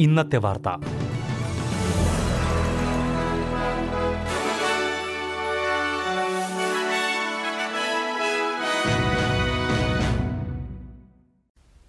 ഇന്നത്തെ 0.00 0.36
വാർത്ത. 0.36 0.68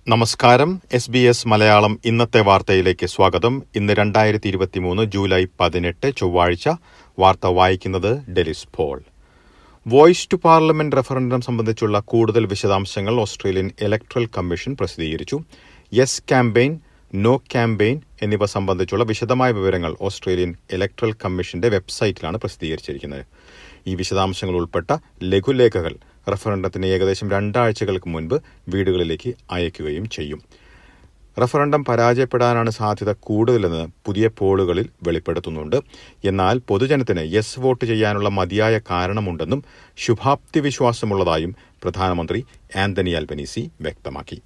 നമസ്കാരം. 0.08 0.82
എസ് 0.92 1.12
ബി 1.12 1.20
എസ് 1.20 1.48
മലയാളം 1.48 2.00
ഇന്നത്തെ 2.06 2.42
വാർത്തയിലേക്ക് 2.42 3.06
സ്വാഗതം. 3.06 3.64
ഇന്ന് 3.76 3.94
രണ്ടായിരത്തി 3.94 4.48
ഇരുപത്തിമൂന്ന് 4.48 5.04
ജൂലൈ 5.04 5.46
പതിനെട്ട് 5.60 6.16
ചൊവ്വാഴ്ച. 6.16 6.70
വാർത്ത 7.20 7.48
വായിക്കുന്നത് 7.48 8.32
Delys 8.32 8.68
Paul. 8.76 9.02
Voice 9.92 10.30
to 10.34 10.36
parliament 10.36 10.96
referendum 10.98 11.42
സംബന്ധിച്ചുള്ള 11.42 12.00
കൂടുതൽ 12.12 12.46
വിശദാംശങ്ങൾ 12.46 13.16
ഓസ്ട്രേലിയൻ 13.20 13.72
ഇലക്ട്രൽ 13.82 14.26
കമ്മീഷൻ 14.38 14.76
പ്രസിദ്ധീകരിച്ചു. 14.80 15.38
യെസ് 15.94 16.22
ക്യാമ്പയിൻ 16.22 16.80
നോ 17.14 17.34
ക്യാമ്പയിൻ 17.38 18.02
എന്നിവ 18.22 18.46
സംബന്ധിച്ചുള്ള 18.46 19.04
വിശദമായ 19.04 19.52
വിവരങ്ങൾ 19.52 19.96
ഓസ്ട്രേലിയൻ 20.02 20.56
ഇലക്ട്രൽ 20.74 21.14
കമ്മീഷന്റെ 21.14 21.70
വെബ്സൈറ്റിലാണ് 21.70 22.38
പ്രസിദ്ധീകരിച്ചിരിക്കുന്നത്. 22.38 23.24
ഈ 23.88 23.96
വിശദാംശങ്ങൾ 23.96 24.56
ഉൾപ്പെട്ട 24.56 24.92
ലഘുലേഖകൾ 25.24 25.96
റഫറൻഡത്തിന് 26.34 26.86
ഏകദേശം 26.86 27.30
രണ്ടാഴ്ചകൾക്ക് 27.32 28.10
മുൻപ് 28.10 28.38
വീടുകളിലേക്ക് 28.70 29.34
അയക്കുകയും 29.52 30.10
ചെയ്യും. 30.10 30.42
റഫറണ്ടം 31.42 31.86
പരാജയപ്പെടാനാണ് 31.86 32.70
സാധ്യത 32.70 33.12
കൂടുതലെന്ന് 33.12 33.88
പുതിയ 34.06 34.30
പോളുകളിൽ 34.38 34.90
വെളിപ്പെടുത്തുന്നുണ്ട്. 35.04 35.76
എന്നാൽ 36.26 36.62
പൊതുജനത്തിന് 36.68 37.34
യെസ് 37.34 37.60
വോട്ട് 37.60 37.86
ചെയ്യാനുള്ള 37.86 38.30
മതിയായ 38.30 38.80
കാരണമുണ്ടെന്നും 38.92 39.64
ശുഭാപ്തി 39.98 40.60
വിശ്വാസമുള്ളതായും 40.60 41.56
പ്രധാനമന്ത്രി 41.84 42.46
ആന്റണി 42.76 43.10
അൽബനീസി 43.12 43.72
വ്യക്തമാക്കി. 43.82 44.42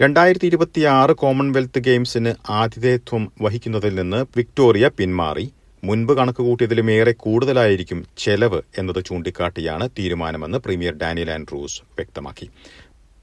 രണ്ടായിരത്തി 0.00 0.46
ഇരുപത്തിയാറ് 0.46 1.12
കോമൺവെൽത്ത് 1.12 1.78
ഗെയിംസിന് 1.78 2.34
ആതിഥേയത്വം 2.50 3.32
വഹിക്കുന്നതിൽ 3.42 3.94
നിന്ന് 3.94 4.26
വിക്ടോറിയ 4.36 4.90
പിന്മാറി. 4.98 5.52
മുൻപ് 5.84 6.12
കണക്കുകൂട്ടിയതിലും 6.16 6.90
ഏറെ 6.90 7.12
കൂടുതലായിരിക്കും 7.12 8.06
ചെലവ് 8.18 8.62
എന്നത് 8.78 9.04
ചൂണ്ടിക്കാട്ടിയാണ് 9.04 9.88
തീരുമാനമെന്ന് 9.98 10.58
പ്രീമിയർ 10.58 10.94
ഡാനിയൽ 10.94 11.30
ആൻഡ്രൂസ് 11.30 11.82
വ്യക്തമാക്കി. 11.82 12.50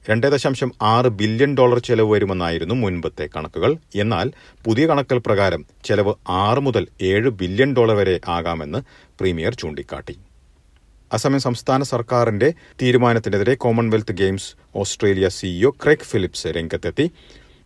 രണ്ട് 0.09 0.27
ദശാംശം 0.27 0.71
ആറ് 0.81 1.05
ബില്യൺ 1.05 1.57
ഡോളർ 1.57 1.79
ചെലവ് 1.79 2.11
വരുമെന്നായിരുന്നു 2.11 2.75
മുൻപത്തെ 2.75 3.29
കണക്കുകൾ. 3.35 3.77
എന്നാൽ 3.95 4.31
പുതിയ 4.65 4.87
കണക്കുകൾ 4.87 5.21
പ്രകാരം 5.25 5.65
ചെലവ് 5.85 6.13
ആറ് 6.29 6.59
മുതൽ 6.59 6.87
ഏഴ് 7.01 7.29
ബില്യൺ 7.29 7.75
ഡോളർ 7.75 7.95
വരെ 7.95 8.19
ആകാമെന്ന് 8.27 8.79
പ്രീമിയർ 9.19 9.53
ചൂണ്ടിക്കാട്ടി. 9.53 10.17
അസമയം 11.13 11.39
സംസ്ഥാന 11.39 11.83
സർക്കാരിന്റെ 11.83 12.53
തീരുമാനത്തിനെതിരെ 12.81 13.55
Commonwealth 13.55 14.11
Games 14.11 14.55
Australia 14.75 15.29
CEO 15.29 15.71
Craig 15.83 16.09
Phillips 16.11 16.47
രംഗത്തെത്തി. 16.47 17.11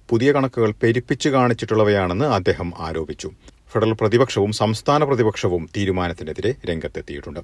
പുതിയ 0.10 0.32
കണക്കുകൾ 0.32 0.74
പെരുപ്പിച്ചു 0.84 1.30
കാണിച്ചിട്ടുള്ളവയാണെന്ന് 1.30 2.26
അദ്ദേഹം 2.26 2.74
ആരോപിച്ചു. 2.80 3.32
ഫെഡറൽ 3.74 3.94
പ്രതിപക്ഷവും 3.94 4.52
സംസ്ഥാന 4.52 5.04
പ്രതിപക്ഷവും 5.04 5.70
തീരുമാനത്തിനെതിരെ 5.78 6.56
രംഗത്തെത്തിയിട്ടുണ്ട്. 6.70 7.40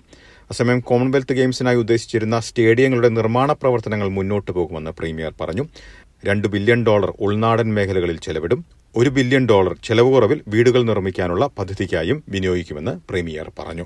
അസമയം 0.51 0.79
കോമൺവെൽത്ത് 0.79 1.33
ഗെയിംസിനായി 1.33 1.77
ഉദ്ദേശിച്ചിരുന്ന 1.77 2.39
സ്റ്റേഡിയങ്ങളുടെ 2.39 3.09
നിർമ്മാണ 3.09 3.51
പ്രവർത്തനങ്ങൾ 3.53 4.09
മുന്നോട്ടു 4.09 4.51
പോകുമെന്ന് 4.51 4.91
പ്രീമിയർ 4.91 5.33
പറഞ്ഞു. 5.41 5.65
രണ്ട് 6.25 6.47
ബില്യൺ 6.47 6.85
ഡോളർ 6.85 7.13
ഉൾനാടൻ 7.19 7.73
മേഖലകളിൽ 7.73 8.17
ചെലവിടും. 8.17 8.65
ഒരു 8.95 9.09
ബില്യൺ 9.09 9.47
ഡോളർ 9.49 9.75
ചെലവ് 9.83 10.13
കുറവിൽ 10.13 10.41
വീടുകൾ 10.47 10.83
നിർമ്മിക്കാനുള്ള 10.83 11.49
പദ്ധതിക്കായും 11.59 12.23
വിനിയോഗിക്കുമെന്ന് 12.29 12.93
പ്രീമിയർ 13.09 13.51
പറഞ്ഞു. 13.59 13.85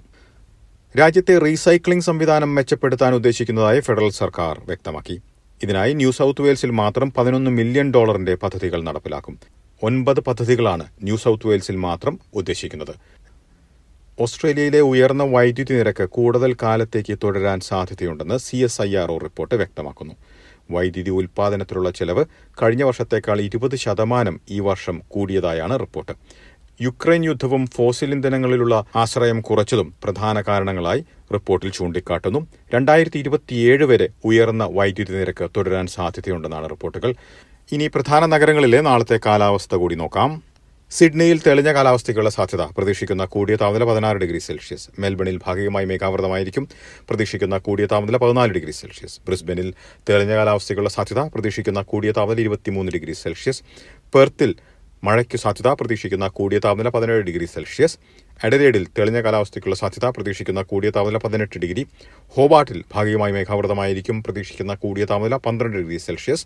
രാജ്യത്തെ 0.99 1.39
റീസൈക്ലിംഗ് 1.39 2.03
സംവിധാനം 2.03 2.55
മെച്ചപ്പെടുത്താൻ 2.55 3.15
ഉദ്ദേശിക്കുന്നതായി 3.15 3.79
ഫെഡറൽ 3.79 4.09
സർക്കാർ 4.09 4.61
വ്യക്തമാക്കി. 4.65 5.21
ഇതിനായി 5.63 5.93
ന്യൂ 5.93 6.11
സൌത്ത് 6.11 6.41
വെയിൽസിൽ 6.41 6.71
മാത്രം 6.71 7.11
പതിനൊന്ന് 7.11 7.51
മില്യൺ 7.51 7.93
ഡോളറിന്റെ 7.93 8.35
പദ്ധതികൾ 8.35 8.83
നടപ്പിലാക്കും. 8.83 9.62
ഒൻപത് 9.87 10.19
പദ്ധതികളാണ് 10.19 10.85
ന്യൂ 11.03 11.15
സൗത്ത് 11.17 11.47
വെയിൽസിൽ 11.47 11.75
മാത്രം 11.75 12.19
ഉദ്ദേശിക്കുന്നത്. 12.35 12.93
ഓസ്ട്രേലിയയിലെ 14.19 14.81
ഉയർന്ന 14.81 15.23
വൈദ്യുതി 15.23 15.73
നിരക്ക് 15.73 16.03
കൂടുതൽ 16.03 16.55
കാലത്തേക്ക് 16.63 17.17
തുടരാൻ 17.23 17.59
സാധ്യതയുണ്ടെന്ന് 17.59 18.37
C 18.37 18.57
S 18.57 18.81
I 18.81 18.95
R 18.95 19.11
O 19.11 19.17
report 19.17 19.55
വ്യക്തമാക്കുന്നു. 19.55 20.13
വൈദ്യുതി 20.71 21.09
ഉൽപാദനത്തിലുള്ള 21.09 21.91
ചെലവ് 21.91 22.25
കഴിഞ്ഞ 22.61 22.83
വർഷത്തേക്കാൾ 22.83 23.41
ഇരുപത് 23.41 23.75
ശതമാനം 23.75 24.39
ഈ 24.49 24.59
വർഷം 24.59 25.01
കൂടിയതായാണ് 25.07 25.79
റിപ്പോർട്ട്. 25.79 26.15
യുക്രൈൻ 26.81 27.25
യുദ്ധവും 27.25 27.67
ഫോസിൽ 27.75 28.11
ഇന്ധനങ്ങളിലുള്ള 28.11 28.85
ആശ്രയം 28.95 29.41
കുറച്ചതും 29.41 29.93
പ്രധാന 30.03 30.41
കാരണങ്ങളായി 30.41 31.03
റിപ്പോർട്ടിൽ 31.33 31.71
ചൂണ്ടിക്കാട്ടുന്നു. 31.71 32.47
രണ്ടായിരത്തി 32.73 33.17
ഇരുപത്തിയേഴ് 33.17 33.83
വരെ 33.83 34.07
ഉയർന്ന 34.25 34.63
വൈദ്യുതി 34.71 35.13
നിരക്ക് 35.13 35.49
തുടരാൻ 35.57 35.87
സാധ്യതയുണ്ടെന്നാണ് 35.87 36.69
റിപ്പോർട്ടുകൾ. 36.69 37.13
ഇനി 37.71 37.87
പ്രധാന 37.87 38.25
നഗരങ്ങളിലെ 38.25 38.81
നാളത്തെ 38.81 39.19
കാലാവസ്ഥ 39.25 39.75
കൂടി 39.75 39.95
നോക്കാം. 39.95 40.43
സിഡ്നിയിൽ 40.91 41.41
തെളിഞ്ഞ 41.47 41.73
കാലാവസ്ഥയ്ക്കുള്ള 41.73 42.29
സാധ്യത 42.29 42.61
പ്രതീക്ഷിക്കുന്ന 42.61 43.25
കൂടിയ 43.25 43.55
താപനില 43.55 43.83
പതിനാറ് 43.83 44.17
ഡിഗ്രി 44.17 44.37
സെൽഷ്യസ്. 44.37 44.89
മെൽബണിൽ 44.99 45.39
ഭാഗികമായി 45.45 45.85
മേഘാവൃതമായിരിക്കും. 45.85 46.69
പ്രതീക്ഷിക്കുന്ന 47.09 47.57
കൂടിയ 47.57 47.85
താപനില 47.85 48.17
പതിനാല് 48.17 48.51
ഡിഗ്രി 48.51 48.71
സെൽഷ്യസ്. 48.71 49.19
ബ്രിസ്ബനിൽ 49.25 49.73
തെളിഞ്ഞ 50.09 50.35
കാലാവസ്ഥയ്ക്കുള്ള 50.35 50.89
സാധ്യത 50.89 51.19
പ്രതീക്ഷിക്കുന്ന 51.19 51.81
കൂടിയ 51.81 52.11
താപനില 52.11 52.39
ഇരുപത്തിമൂന്ന് 52.39 52.91
ഡിഗ്രി 52.91 53.11
സെൽഷ്യസ്. 53.11 53.63
പെർത്തിൽ 54.15 54.55
മഴയ്ക്ക് 55.05 55.37
സാധ്യത 55.37 55.69
പ്രതീക്ഷിക്കുന്ന 55.79 56.25
കൂടിയ 56.27 56.57
താപനില 56.65 56.89
പതിനേഴ് 56.89 57.23
ഡിഗ്രി 57.27 57.45
സെൽഷ്യസ്. 57.53 57.95
എഡലേഡിൽ 58.43 58.83
തെളിഞ്ഞ 58.97 59.19
കാലാവസ്ഥയ്ക്കുള്ള 59.21 59.75
സാധ്യത 59.75 60.05
പ്രതീക്ഷിക്കുന്ന 60.15 60.61
കൂടിയ 60.61 60.89
താപനില 60.89 61.17
പതിനെട്ട് 61.17 61.57
ഡിഗ്രി. 61.63 61.83
ഹോബാട്ടിൽ 62.35 62.79
ഭാഗികമായി 62.93 63.33
മേഘാവൃതമായിരിക്കും 63.37 64.23
പ്രതീക്ഷിക്കുന്ന 64.23 64.73
കൂടിയ 64.83 65.05
താപനില 65.11 65.35
പന്ത്രണ്ട് 65.47 65.77
ഡിഗ്രി 65.77 65.97
സെൽഷ്യസ്. 65.97 66.45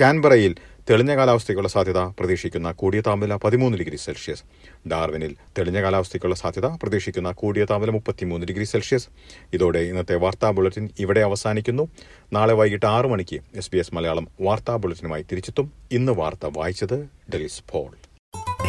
കാൻബറയിൽ 0.00 0.54
തെളിഞ്ഞ 0.90 1.16
കാലാവസ്ഥയ്ക്കുള്ള 1.16 1.68
സാധ്യത 1.68 1.98
പ്രതീക്ഷിക്കുന്ന 1.98 2.72
കൂടിയ 2.72 3.00
താപനില 3.00 3.36
പതിമൂന്ന് 3.36 3.78
ഡിഗ്രി 3.78 3.96
സെൽഷ്യസ്. 3.96 4.42
ഡാർവിനിൽ 4.88 5.36
തെളിഞ്ഞ 5.58 5.82
കാലാവസ്ഥയ്ക്കുള്ള 5.82 6.34
സാധ്യത 6.34 6.66
പ്രതീക്ഷിക്കുന്ന 6.66 7.32
കൂടിയ 7.32 7.64
താപനില 7.64 7.90
മുപ്പത്തിമൂന്ന് 7.90 8.46
ഡിഗ്രി 8.46 8.64
സെൽഷ്യസ്. 8.64 9.08
ഇതോടെ 9.52 9.78
ഇന്നത്തെ 9.78 10.14
വാർത്താ 10.14 10.50
ബുള്ളറ്റിൻ 10.50 10.90
ഇവിടെ 10.98 11.20
അവസാനിക്കുന്നു. 11.20 11.88
നാളെ 12.32 12.54
വൈകിട്ട് 12.54 12.86
ആറ് 12.86 13.06
മണിക്ക് 13.06 13.40
എസ് 13.54 13.70
ബി 13.72 13.78
എസ് 13.78 13.94
മലയാളം 13.94 14.28
വാർത്താ 14.40 14.76
ബുള്ളറ്റിനുമായി 14.76 15.22
തിരിച്ചെത്തും. 15.22 15.72
ഇന്ന് 15.92 16.12
വാർത്ത 16.12 16.50
വായിച്ചത് 16.56 17.08
Delys 17.34 17.62
Paul. 17.70 17.90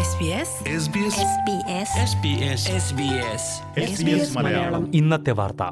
SBS 0.07 0.51
SBS 0.84 1.17
SBS 2.11 2.61
SBS 2.84 3.44
SBS 3.89 4.38
Malayalam. 4.38 4.95
ഇന്നത്തെ 4.95 5.31
വാർത്ത. 5.31 5.63